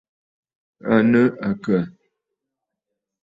[0.93, 1.81] À nɨ̂ àkə̀?